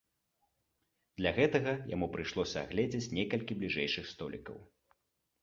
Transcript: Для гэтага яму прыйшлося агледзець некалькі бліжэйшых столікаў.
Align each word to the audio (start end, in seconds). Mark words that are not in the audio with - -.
Для 1.19 1.33
гэтага 1.37 1.73
яму 1.95 2.07
прыйшлося 2.15 2.57
агледзець 2.65 3.11
некалькі 3.19 3.59
бліжэйшых 3.61 4.11
столікаў. 4.15 4.57